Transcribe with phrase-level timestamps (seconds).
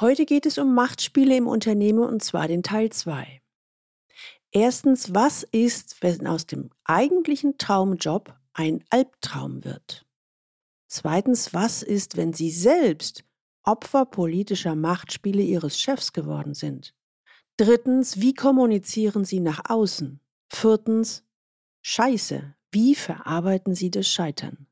[0.00, 3.42] Heute geht es um Machtspiele im Unternehmen und zwar den Teil 2.
[4.52, 10.06] Erstens, was ist, wenn aus dem eigentlichen Traumjob ein Albtraum wird?
[10.86, 13.24] Zweitens, was ist, wenn Sie selbst
[13.64, 16.94] Opfer politischer Machtspiele Ihres Chefs geworden sind?
[17.56, 20.20] Drittens, wie kommunizieren Sie nach außen?
[20.48, 21.24] Viertens,
[21.82, 24.68] Scheiße, wie verarbeiten Sie das Scheitern?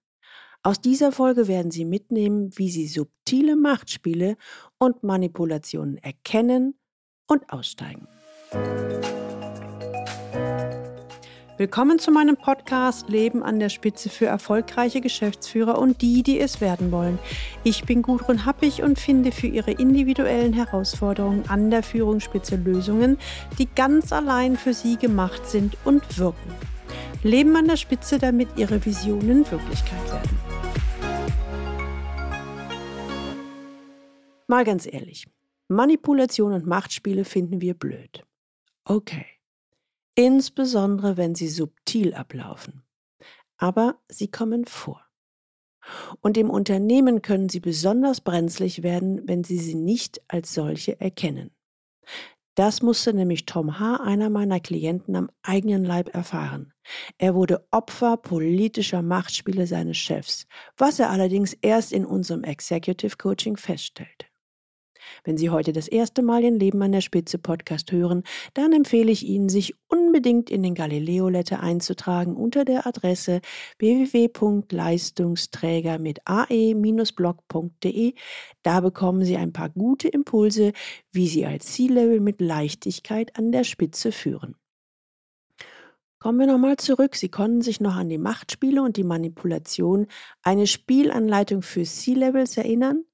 [0.66, 4.36] Aus dieser Folge werden Sie mitnehmen, wie Sie subtile Machtspiele
[4.78, 6.74] und Manipulationen erkennen
[7.28, 8.08] und aussteigen.
[11.56, 16.60] Willkommen zu meinem Podcast Leben an der Spitze für erfolgreiche Geschäftsführer und die, die es
[16.60, 17.20] werden wollen.
[17.62, 23.18] Ich bin Gudrun Happig und finde für Ihre individuellen Herausforderungen an der Führungsspitze Lösungen,
[23.60, 26.50] die ganz allein für Sie gemacht sind und wirken.
[27.22, 30.55] Leben an der Spitze, damit Ihre Visionen Wirklichkeit werden.
[34.48, 35.26] Mal ganz ehrlich,
[35.68, 38.24] Manipulation und Machtspiele finden wir blöd.
[38.84, 39.26] Okay.
[40.14, 42.82] Insbesondere wenn sie subtil ablaufen.
[43.58, 45.04] Aber sie kommen vor.
[46.20, 51.50] Und im Unternehmen können sie besonders brenzlig werden, wenn sie sie nicht als solche erkennen.
[52.54, 56.72] Das musste nämlich Tom H., einer meiner Klienten, am eigenen Leib erfahren.
[57.18, 63.56] Er wurde Opfer politischer Machtspiele seines Chefs, was er allerdings erst in unserem Executive Coaching
[63.56, 64.26] feststellte.
[65.24, 68.22] Wenn Sie heute das erste Mal den Leben an der Spitze Podcast hören,
[68.54, 73.40] dann empfehle ich Ihnen, sich unbedingt in den Galileo Letter einzutragen unter der Adresse
[73.78, 78.14] www.leistungsträger mit ae-blog.de.
[78.62, 80.72] Da bekommen Sie ein paar gute Impulse,
[81.12, 84.56] wie Sie als C-Level mit Leichtigkeit an der Spitze führen.
[86.18, 87.14] Kommen wir nochmal zurück.
[87.14, 90.06] Sie konnten sich noch an die Machtspiele und die Manipulation,
[90.42, 93.04] eine Spielanleitung für C-Levels erinnern?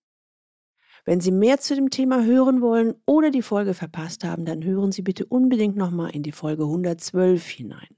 [1.05, 4.93] Wenn Sie mehr zu dem Thema hören wollen oder die Folge verpasst haben, dann hören
[4.93, 7.97] Sie bitte unbedingt nochmal in die Folge 112 hinein.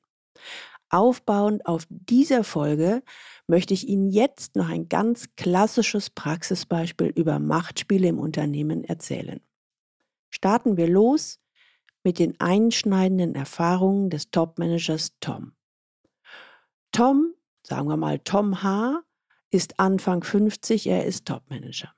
[0.88, 3.02] Aufbauend auf dieser Folge
[3.46, 9.40] möchte ich Ihnen jetzt noch ein ganz klassisches Praxisbeispiel über Machtspiele im Unternehmen erzählen.
[10.30, 11.40] Starten wir los
[12.04, 15.52] mit den einschneidenden Erfahrungen des Topmanagers Tom.
[16.92, 17.34] Tom,
[17.66, 19.02] sagen wir mal Tom H.,
[19.50, 21.94] ist Anfang 50, er ist Topmanager.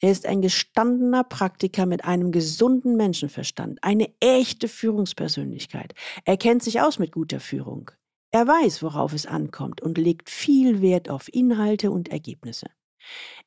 [0.00, 5.94] Er ist ein gestandener Praktiker mit einem gesunden Menschenverstand, eine echte Führungspersönlichkeit.
[6.24, 7.90] Er kennt sich aus mit guter Führung.
[8.30, 12.66] Er weiß, worauf es ankommt und legt viel Wert auf Inhalte und Ergebnisse.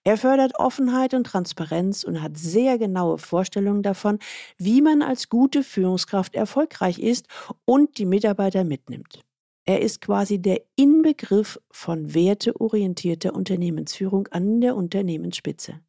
[0.03, 4.19] Er fördert Offenheit und Transparenz und hat sehr genaue Vorstellungen davon,
[4.57, 7.27] wie man als gute Führungskraft erfolgreich ist
[7.65, 9.21] und die Mitarbeiter mitnimmt.
[9.65, 15.79] Er ist quasi der Inbegriff von werteorientierter Unternehmensführung an der Unternehmensspitze.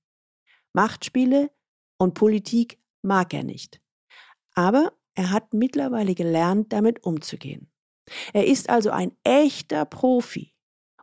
[0.72, 1.50] Machtspiele
[1.98, 3.80] und Politik mag er nicht.
[4.54, 7.70] Aber er hat mittlerweile gelernt, damit umzugehen.
[8.32, 10.54] Er ist also ein echter Profi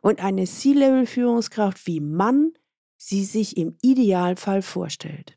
[0.02, 2.52] und eine C-Level-Führungskraft, wie man
[2.96, 5.36] sie sich im Idealfall vorstellt.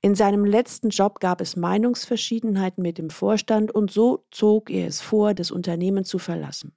[0.00, 5.00] In seinem letzten Job gab es Meinungsverschiedenheiten mit dem Vorstand und so zog er es
[5.00, 6.76] vor, das Unternehmen zu verlassen.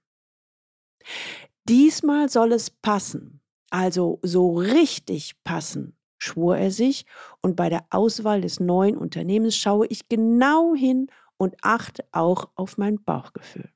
[1.67, 7.05] Diesmal soll es passen, also so richtig passen, schwor er sich,
[7.41, 11.07] und bei der Auswahl des neuen Unternehmens schaue ich genau hin
[11.37, 13.69] und achte auch auf mein Bauchgefühl.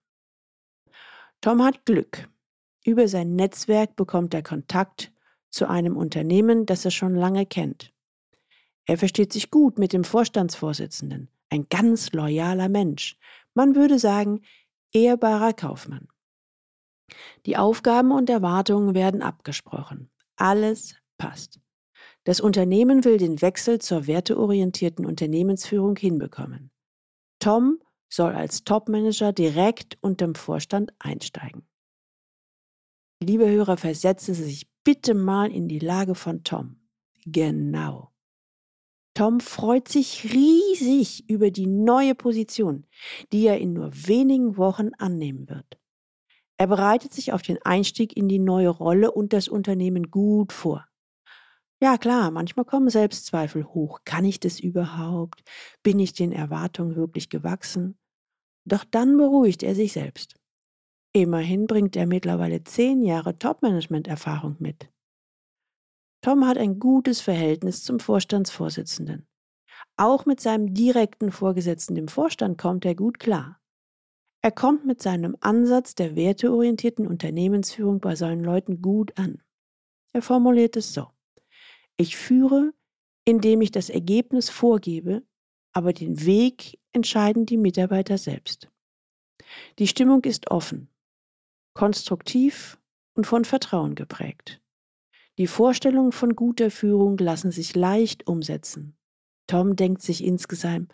[1.41, 2.29] Tom hat Glück.
[2.85, 5.11] Über sein Netzwerk bekommt er Kontakt
[5.49, 7.93] zu einem Unternehmen, das er schon lange kennt.
[8.85, 13.17] Er versteht sich gut mit dem Vorstandsvorsitzenden, ein ganz loyaler Mensch.
[13.53, 14.41] Man würde sagen,
[14.91, 16.07] ehrbarer Kaufmann.
[17.45, 20.09] Die Aufgaben und Erwartungen werden abgesprochen.
[20.35, 21.60] Alles passt.
[22.23, 26.71] Das Unternehmen will den Wechsel zur werteorientierten Unternehmensführung hinbekommen.
[27.39, 31.67] Tom soll als Topmanager direkt unterm Vorstand einsteigen.
[33.23, 36.77] Liebe Hörer, versetzen Sie sich bitte mal in die Lage von Tom.
[37.25, 38.11] Genau.
[39.13, 42.85] Tom freut sich riesig über die neue Position,
[43.31, 45.77] die er in nur wenigen Wochen annehmen wird.
[46.57, 50.87] Er bereitet sich auf den Einstieg in die neue Rolle und das Unternehmen gut vor.
[51.83, 54.01] Ja, klar, manchmal kommen Selbstzweifel hoch.
[54.05, 55.41] Kann ich das überhaupt?
[55.81, 57.97] Bin ich den Erwartungen wirklich gewachsen?
[58.65, 60.35] Doch dann beruhigt er sich selbst.
[61.13, 64.91] Immerhin bringt er mittlerweile zehn Jahre Top-Management-Erfahrung mit.
[66.23, 69.27] Tom hat ein gutes Verhältnis zum Vorstandsvorsitzenden.
[69.97, 73.59] Auch mit seinem direkten Vorgesetzten im Vorstand kommt er gut klar.
[74.43, 79.41] Er kommt mit seinem Ansatz der werteorientierten Unternehmensführung bei seinen Leuten gut an.
[80.13, 81.07] Er formuliert es so.
[82.01, 82.73] Ich führe,
[83.25, 85.21] indem ich das Ergebnis vorgebe,
[85.71, 88.71] aber den Weg entscheiden die Mitarbeiter selbst.
[89.77, 90.89] Die Stimmung ist offen,
[91.75, 92.79] konstruktiv
[93.13, 94.63] und von Vertrauen geprägt.
[95.37, 98.97] Die Vorstellungen von guter Führung lassen sich leicht umsetzen.
[99.45, 100.91] Tom denkt sich insgesamt,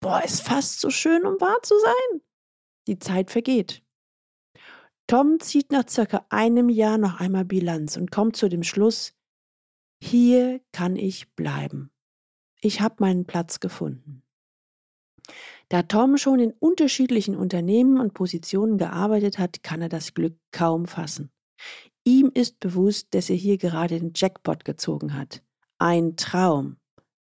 [0.00, 2.20] boah, ist fast so schön, um wahr zu sein.
[2.88, 3.82] Die Zeit vergeht.
[5.06, 9.16] Tom zieht nach circa einem Jahr noch einmal Bilanz und kommt zu dem Schluss,
[10.02, 11.90] hier kann ich bleiben.
[12.60, 14.22] Ich habe meinen Platz gefunden.
[15.68, 20.86] Da Tom schon in unterschiedlichen Unternehmen und Positionen gearbeitet hat, kann er das Glück kaum
[20.86, 21.32] fassen.
[22.04, 25.42] Ihm ist bewusst, dass er hier gerade den Jackpot gezogen hat.
[25.78, 26.76] Ein Traum,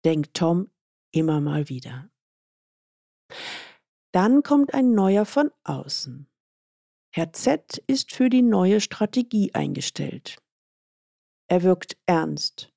[0.04, 0.70] denkt Tom
[1.12, 2.10] immer mal wieder.
[4.12, 6.26] Dann kommt ein neuer von außen.
[7.14, 10.41] Herr Z ist für die neue Strategie eingestellt.
[11.52, 12.72] Er wirkt ernst,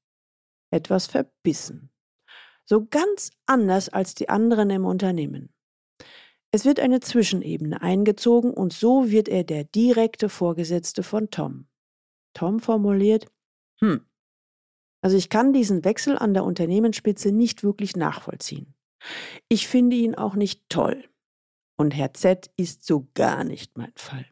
[0.70, 1.92] etwas verbissen,
[2.66, 5.56] so ganz anders als die anderen im Unternehmen.
[6.52, 11.70] Es wird eine Zwischenebene eingezogen und so wird er der direkte Vorgesetzte von Tom.
[12.34, 13.32] Tom formuliert,
[13.80, 14.06] hm,
[15.02, 18.76] also ich kann diesen Wechsel an der Unternehmensspitze nicht wirklich nachvollziehen.
[19.48, 21.08] Ich finde ihn auch nicht toll.
[21.78, 24.26] Und Herr Z ist so gar nicht mein Fall.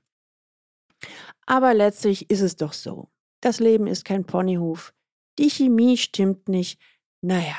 [1.46, 3.13] Aber letztlich ist es doch so.
[3.44, 4.94] Das Leben ist kein Ponyhof.
[5.38, 6.80] Die Chemie stimmt nicht.
[7.20, 7.58] Naja,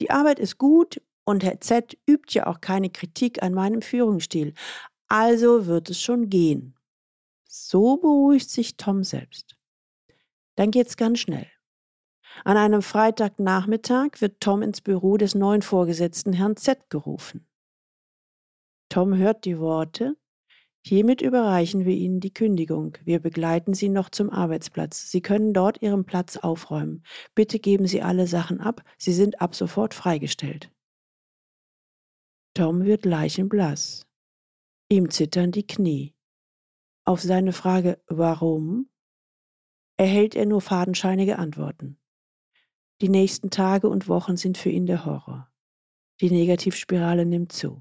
[0.00, 4.54] die Arbeit ist gut und Herr Z übt ja auch keine Kritik an meinem Führungsstil.
[5.06, 6.74] Also wird es schon gehen.
[7.46, 9.58] So beruhigt sich Tom selbst.
[10.54, 11.50] Dann geht's ganz schnell.
[12.46, 17.46] An einem Freitagnachmittag wird Tom ins Büro des neuen Vorgesetzten Herrn Z gerufen.
[18.88, 20.16] Tom hört die Worte
[20.86, 22.98] Hiermit überreichen wir Ihnen die Kündigung.
[23.04, 25.10] Wir begleiten Sie noch zum Arbeitsplatz.
[25.10, 27.02] Sie können dort Ihren Platz aufräumen.
[27.34, 28.82] Bitte geben Sie alle Sachen ab.
[28.98, 30.70] Sie sind ab sofort freigestellt.
[32.52, 34.06] Tom wird leichenblass.
[34.90, 36.14] Ihm zittern die Knie.
[37.06, 38.90] Auf seine Frage Warum
[39.96, 41.98] erhält er nur fadenscheinige Antworten.
[43.00, 45.50] Die nächsten Tage und Wochen sind für ihn der Horror.
[46.20, 47.80] Die Negativspirale nimmt zu.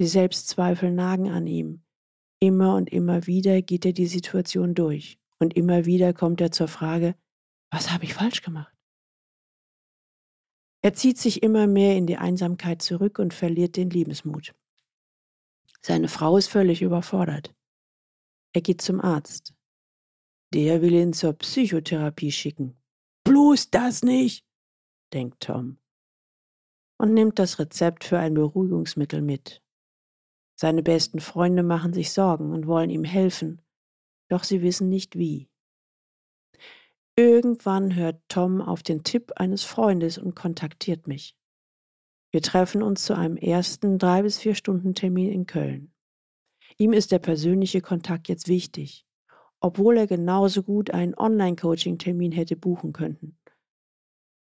[0.00, 1.83] Die Selbstzweifel nagen an ihm.
[2.40, 6.68] Immer und immer wieder geht er die Situation durch und immer wieder kommt er zur
[6.68, 7.14] Frage,
[7.70, 8.72] was habe ich falsch gemacht?
[10.82, 14.54] Er zieht sich immer mehr in die Einsamkeit zurück und verliert den Liebesmut.
[15.80, 17.54] Seine Frau ist völlig überfordert.
[18.52, 19.54] Er geht zum Arzt.
[20.52, 22.76] Der will ihn zur Psychotherapie schicken.
[23.24, 24.46] Bloß das nicht,
[25.12, 25.78] denkt Tom
[26.98, 29.62] und nimmt das Rezept für ein Beruhigungsmittel mit.
[30.56, 33.60] Seine besten Freunde machen sich Sorgen und wollen ihm helfen,
[34.28, 35.48] doch sie wissen nicht wie.
[37.16, 41.36] Irgendwann hört Tom auf den Tipp eines Freundes und kontaktiert mich.
[42.32, 45.92] Wir treffen uns zu einem ersten drei bis vier Stunden Termin in Köln.
[46.78, 49.06] Ihm ist der persönliche Kontakt jetzt wichtig,
[49.60, 53.38] obwohl er genauso gut einen Online-Coaching-Termin hätte buchen können.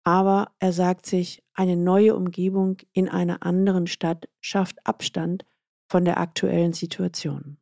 [0.03, 5.45] Aber er sagt sich, eine neue Umgebung in einer anderen Stadt schafft Abstand
[5.91, 7.57] von der aktuellen Situation.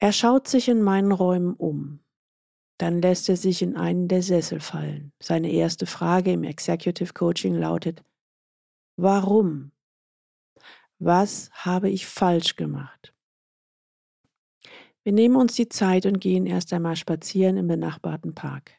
[0.00, 2.00] Er schaut sich in meinen Räumen um.
[2.76, 5.12] Dann lässt er sich in einen der Sessel fallen.
[5.22, 8.02] Seine erste Frage im Executive Coaching lautet,
[8.96, 9.70] warum?
[10.98, 13.14] Was habe ich falsch gemacht?
[15.04, 18.72] Wir nehmen uns die Zeit und gehen erst einmal spazieren im benachbarten Park.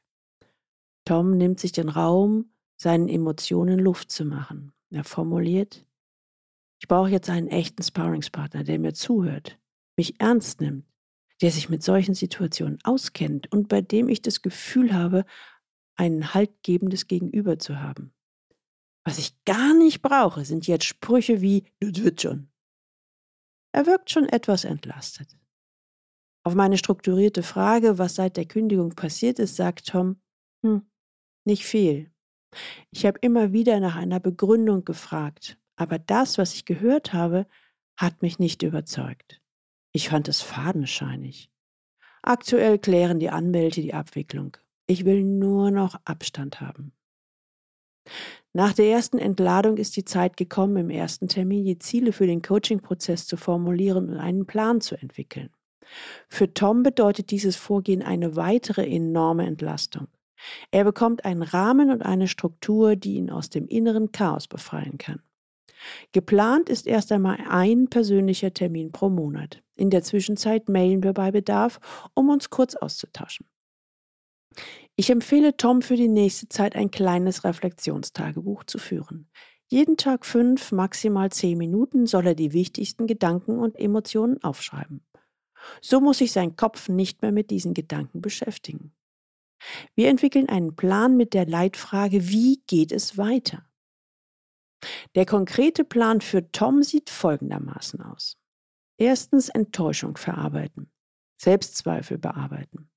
[1.05, 4.73] Tom nimmt sich den Raum, seinen Emotionen Luft zu machen.
[4.89, 5.84] Er formuliert,
[6.79, 9.57] ich brauche jetzt einen echten Sparringspartner, der mir zuhört,
[9.97, 10.85] mich ernst nimmt,
[11.41, 15.25] der sich mit solchen Situationen auskennt und bei dem ich das Gefühl habe,
[15.97, 18.13] ein haltgebendes Gegenüber zu haben.
[19.05, 22.49] Was ich gar nicht brauche, sind jetzt Sprüche wie, das wird schon.
[23.73, 25.37] Er wirkt schon etwas entlastet.
[26.43, 30.21] Auf meine strukturierte Frage, was seit der Kündigung passiert ist, sagt Tom,
[30.63, 30.89] hm,
[31.45, 32.11] nicht viel.
[32.91, 37.47] Ich habe immer wieder nach einer Begründung gefragt, aber das, was ich gehört habe,
[37.97, 39.41] hat mich nicht überzeugt.
[39.91, 41.49] Ich fand es fadenscheinig.
[42.21, 44.57] Aktuell klären die Anwälte die Abwicklung.
[44.87, 46.91] Ich will nur noch Abstand haben.
[48.53, 52.41] Nach der ersten Entladung ist die Zeit gekommen, im ersten Termin die Ziele für den
[52.41, 55.49] Coaching-Prozess zu formulieren und einen Plan zu entwickeln.
[56.29, 60.07] Für Tom bedeutet dieses Vorgehen eine weitere enorme Entlastung.
[60.71, 65.21] Er bekommt einen Rahmen und eine Struktur, die ihn aus dem inneren Chaos befreien kann.
[66.11, 69.61] Geplant ist erst einmal ein persönlicher Termin pro Monat.
[69.75, 71.79] In der Zwischenzeit mailen wir bei Bedarf,
[72.13, 73.47] um uns kurz auszutauschen.
[74.95, 79.29] Ich empfehle Tom für die nächste Zeit ein kleines Reflexionstagebuch zu führen.
[79.67, 85.05] Jeden Tag fünf, maximal zehn Minuten soll er die wichtigsten Gedanken und Emotionen aufschreiben.
[85.81, 88.93] So muss sich sein Kopf nicht mehr mit diesen Gedanken beschäftigen.
[89.95, 93.67] Wir entwickeln einen Plan mit der Leitfrage, wie geht es weiter?
[95.15, 98.37] Der konkrete Plan für Tom sieht folgendermaßen aus.
[98.97, 100.91] Erstens Enttäuschung verarbeiten,
[101.41, 102.89] Selbstzweifel bearbeiten.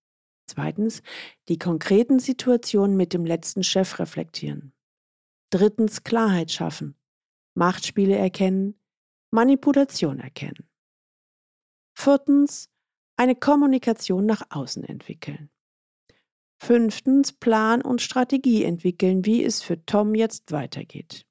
[0.46, 1.02] Zweitens
[1.48, 4.72] die konkreten Situationen mit dem letzten Chef reflektieren.
[5.50, 6.96] Drittens Klarheit schaffen,
[7.54, 8.80] Machtspiele erkennen,
[9.30, 10.68] Manipulation erkennen.
[11.94, 12.70] Viertens
[13.16, 15.50] eine Kommunikation nach außen entwickeln.
[16.60, 21.27] Fünftens Plan und Strategie entwickeln, wie es für Tom jetzt weitergeht.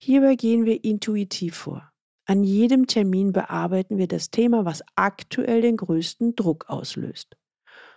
[0.00, 1.90] Hierbei gehen wir intuitiv vor.
[2.24, 7.36] An jedem Termin bearbeiten wir das Thema, was aktuell den größten Druck auslöst.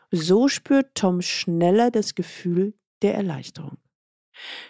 [0.10, 3.78] So spürt Tom schneller das Gefühl der Erleichterung.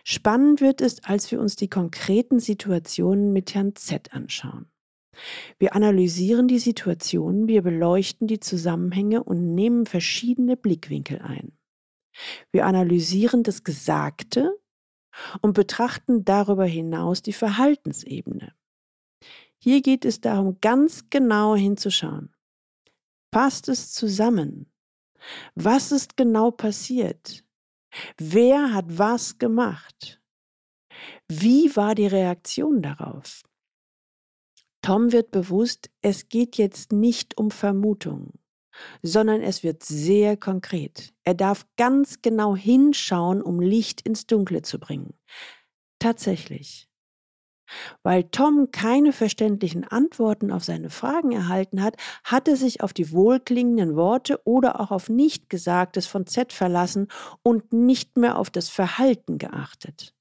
[0.04, 4.72] Spannend wird es, als wir uns die konkreten Situationen mit Herrn Z anschauen.
[5.60, 11.58] Wir analysieren die Situationen, wir beleuchten die Zusammenhänge und nehmen verschiedene Blickwinkel ein.
[12.52, 14.58] Wir analysieren das Gesagte
[15.42, 18.54] und betrachten darüber hinaus die Verhaltensebene.
[19.58, 22.34] Hier geht es darum, ganz genau hinzuschauen.
[23.32, 24.72] Passt es zusammen?
[25.56, 27.44] Was ist genau passiert?
[28.18, 30.22] Wer hat was gemacht?
[31.28, 33.44] Wie war die Reaktion darauf?
[34.82, 38.41] Tom wird bewusst, es geht jetzt nicht um Vermutungen
[39.02, 41.14] sondern es wird sehr konkret.
[41.24, 45.14] Er darf ganz genau hinschauen, um Licht ins Dunkle zu bringen.
[46.00, 46.88] Tatsächlich.
[48.04, 53.12] Weil Tom keine verständlichen Antworten auf seine Fragen erhalten hat, hat er sich auf die
[53.12, 57.08] wohlklingenden Worte oder auch auf Nichtgesagtes von Z verlassen
[57.44, 60.14] und nicht mehr auf das Verhalten geachtet.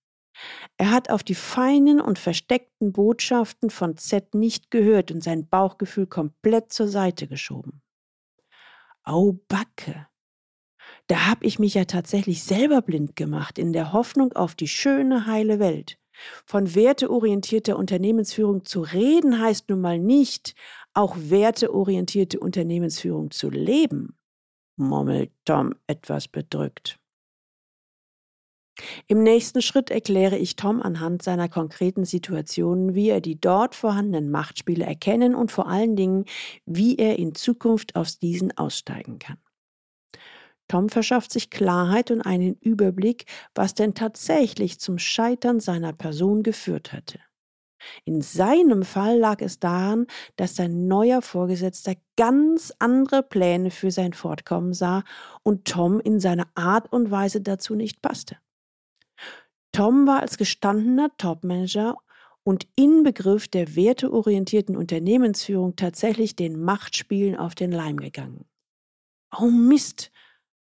[0.78, 6.07] Er hat auf die feinen und versteckten Botschaften von Z nicht gehört und sein Bauchgefühl
[6.07, 7.83] komplett zur Seite geschoben.
[9.04, 10.07] Au Backe.
[11.07, 15.26] Da habe ich mich ja tatsächlich selber blind gemacht, in der Hoffnung auf die schöne,
[15.26, 15.99] heile Welt.
[16.45, 20.54] Von werteorientierter Unternehmensführung zu reden heißt nun mal nicht,
[20.95, 24.19] auch werteorientierte Unternehmensführung zu leben,
[24.76, 27.00] murmelt Tom etwas bedrückt.
[29.08, 34.30] Im nächsten Schritt erkläre ich Tom anhand seiner konkreten Situationen, wie er die dort vorhandenen
[34.30, 36.24] Machtspiele erkennen und vor allen Dingen,
[36.66, 39.38] wie er in Zukunft aus diesen aussteigen kann.
[40.68, 43.24] Tom verschafft sich Klarheit und einen Überblick,
[43.54, 47.18] was denn tatsächlich zum Scheitern seiner Person geführt hatte.
[48.04, 54.12] In seinem Fall lag es daran, dass sein neuer Vorgesetzter ganz andere Pläne für sein
[54.12, 55.02] Fortkommen sah
[55.42, 58.36] und Tom in seiner Art und Weise dazu nicht passte.
[59.80, 61.96] Tom war als gestandener Topmanager
[62.42, 68.44] und Inbegriff der werteorientierten Unternehmensführung tatsächlich den Machtspielen auf den Leim gegangen.
[69.34, 70.12] Oh Mist,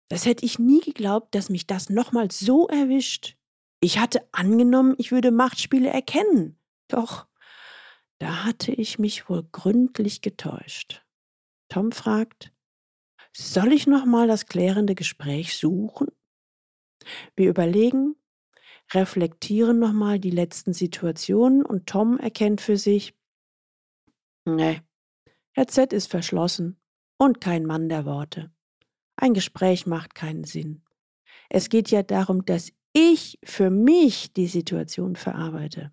[0.08, 3.36] das hätte ich nie geglaubt, dass mich das nochmal so erwischt.
[3.82, 6.58] Ich hatte angenommen, ich würde Machtspiele erkennen.
[6.88, 7.28] Doch,
[8.20, 11.06] da hatte ich mich wohl gründlich getäuscht.
[11.68, 12.54] Tom fragt,
[13.36, 16.08] soll ich nochmal das klärende Gespräch suchen?
[17.36, 18.16] Wir überlegen,
[18.94, 23.14] reflektieren nochmal die letzten Situationen und Tom erkennt für sich,
[24.46, 24.82] nee,
[25.54, 26.80] Herr Z ist verschlossen
[27.18, 28.52] und kein Mann der Worte.
[29.16, 30.84] Ein Gespräch macht keinen Sinn.
[31.50, 35.92] Es geht ja darum, dass ich für mich die Situation verarbeite.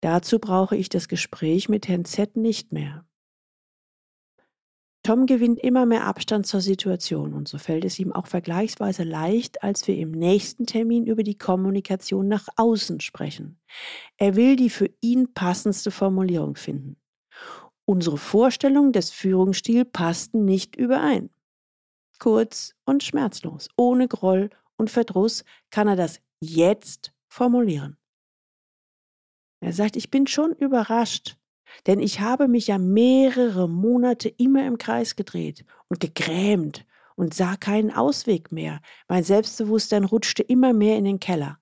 [0.00, 3.06] Dazu brauche ich das Gespräch mit Herrn Z nicht mehr.
[5.04, 9.62] Tom gewinnt immer mehr Abstand zur Situation und so fällt es ihm auch vergleichsweise leicht,
[9.62, 13.60] als wir im nächsten Termin über die Kommunikation nach außen sprechen.
[14.16, 16.96] Er will die für ihn passendste Formulierung finden.
[17.84, 21.28] Unsere Vorstellungen des Führungsstils passten nicht überein.
[22.18, 27.98] Kurz und schmerzlos, ohne Groll und Verdruss kann er das jetzt formulieren.
[29.60, 31.36] Er sagt, ich bin schon überrascht,
[31.86, 37.56] denn ich habe mich ja mehrere Monate immer im Kreis gedreht und gegrämt und sah
[37.56, 38.80] keinen Ausweg mehr.
[39.08, 41.58] Mein Selbstbewusstsein rutschte immer mehr in den Keller.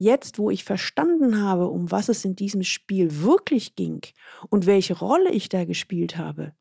[0.00, 4.00] Jetzt, wo ich verstanden habe, um was es in diesem Spiel wirklich ging
[4.48, 6.54] und welche Rolle ich da gespielt habe,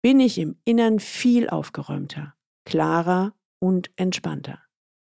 [0.00, 4.60] bin ich im Innern viel aufgeräumter, klarer und entspannter.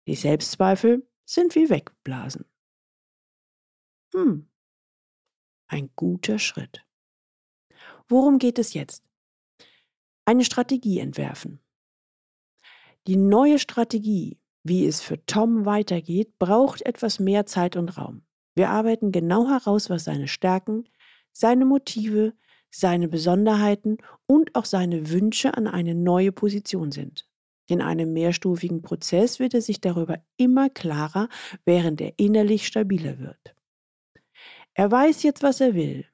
[0.06, 2.44] Die Selbstzweifel sind wie wegblasen.
[4.14, 4.48] Hm,
[5.72, 6.84] ein guter Schritt.
[8.08, 9.04] Worum geht es jetzt?
[10.24, 11.60] Eine Strategie entwerfen.
[13.06, 18.22] Die neue Strategie, wie es für Tom weitergeht, braucht etwas mehr Zeit und Raum.
[18.54, 20.88] Wir arbeiten genau heraus, was seine Stärken,
[21.32, 22.34] seine Motive,
[22.70, 27.26] seine Besonderheiten und auch seine Wünsche an eine neue Position sind.
[27.66, 31.28] In einem mehrstufigen Prozess wird er sich darüber immer klarer,
[31.64, 33.54] während er innerlich stabiler wird.
[34.74, 36.06] Er weiß jetzt, was er will,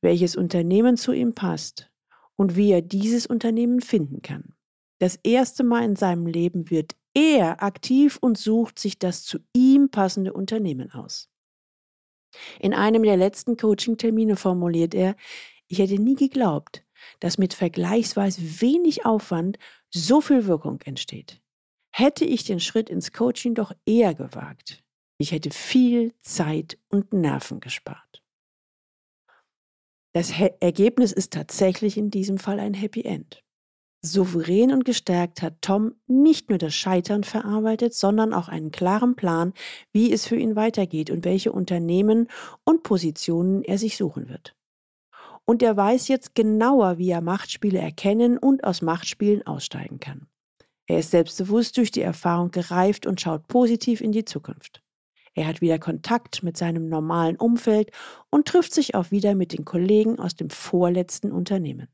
[0.00, 1.90] welches Unternehmen zu ihm passt
[2.36, 4.54] und wie er dieses Unternehmen finden kann.
[4.98, 9.90] Das erste Mal in seinem Leben wird er aktiv und sucht sich das zu ihm
[9.90, 11.28] passende Unternehmen aus.
[12.60, 15.16] In einem der letzten Coaching-Termine formuliert er,
[15.66, 16.84] ich hätte nie geglaubt,
[17.20, 19.58] dass mit vergleichsweise wenig Aufwand
[19.90, 21.40] so viel Wirkung entsteht.
[21.90, 24.84] Hätte ich den Schritt ins Coaching doch eher gewagt.
[25.20, 28.22] Ich hätte viel Zeit und Nerven gespart.
[30.14, 33.44] Das Ergebnis ist tatsächlich in diesem Fall ein Happy End.
[34.00, 39.52] Souverän und gestärkt hat Tom nicht nur das Scheitern verarbeitet, sondern auch einen klaren Plan,
[39.92, 42.28] wie es für ihn weitergeht und welche Unternehmen
[42.64, 44.54] und Positionen er sich suchen wird.
[45.44, 50.28] Und er weiß jetzt genauer, wie er Machtspiele erkennen und aus Machtspielen aussteigen kann.
[50.86, 54.82] Er ist selbstbewusst durch die Erfahrung gereift und schaut positiv in die Zukunft.
[55.38, 57.92] Er hat wieder Kontakt mit seinem normalen Umfeld
[58.28, 61.86] und trifft sich auch wieder mit den Kollegen aus dem vorletzten Unternehmen.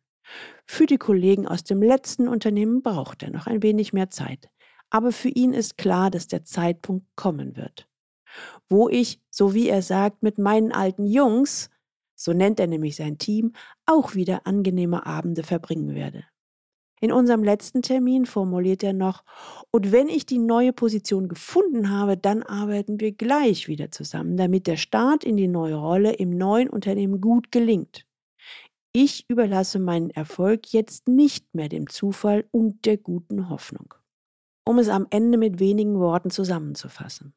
[0.65, 4.49] Für die Kollegen aus dem letzten Unternehmen braucht er noch ein wenig mehr Zeit.
[4.89, 7.87] Aber für ihn ist klar, dass der Zeitpunkt kommen wird.
[8.71, 11.69] Wo ich, so wie er sagt, mit meinen alten Jungs,
[12.15, 13.53] so nennt er nämlich sein Team,
[13.85, 16.25] auch wieder angenehme Abende verbringen werde.
[17.01, 19.25] In unserem letzten Termin formuliert er noch,
[19.71, 24.67] und wenn ich die neue Position gefunden habe, dann arbeiten wir gleich wieder zusammen, damit
[24.67, 28.07] der Start in die neue Rolle im neuen Unternehmen gut gelingt.
[28.93, 33.93] Ich überlasse meinen Erfolg jetzt nicht mehr dem Zufall und der guten Hoffnung.
[34.65, 37.35] Um es am Ende mit wenigen Worten zusammenzufassen.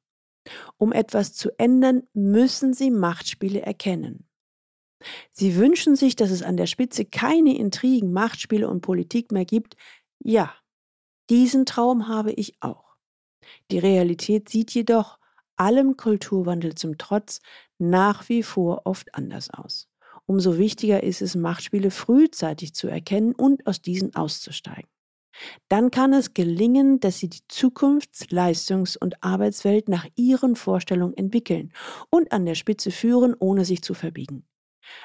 [0.77, 4.26] Um etwas zu ändern, müssen Sie Machtspiele erkennen.
[5.31, 9.75] Sie wünschen sich, dass es an der Spitze keine Intrigen, Machtspiele und Politik mehr gibt.
[10.19, 10.53] Ja,
[11.29, 12.95] diesen Traum habe ich auch.
[13.71, 15.19] Die Realität sieht jedoch,
[15.55, 17.41] allem Kulturwandel zum Trotz,
[17.77, 19.87] nach wie vor oft anders aus.
[20.25, 24.89] Umso wichtiger ist es, Machtspiele frühzeitig zu erkennen und aus diesen auszusteigen.
[25.69, 31.71] Dann kann es gelingen, dass Sie die Zukunfts-, Leistungs- und Arbeitswelt nach Ihren Vorstellungen entwickeln
[32.09, 34.45] und an der Spitze führen, ohne sich zu verbiegen.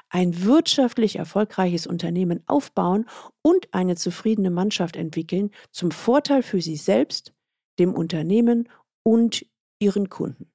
[0.09, 3.07] Ein wirtschaftlich erfolgreiches Unternehmen aufbauen
[3.43, 7.33] und eine zufriedene Mannschaft entwickeln, zum Vorteil für Sie selbst,
[7.79, 8.69] dem Unternehmen
[9.03, 9.47] und
[9.79, 10.53] Ihren Kunden.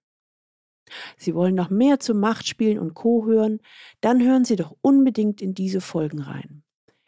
[1.18, 3.26] Sie wollen noch mehr zu Machtspielen und Co.
[3.26, 3.60] hören,
[4.02, 6.64] dann hören Sie doch unbedingt in diese Folgen rein.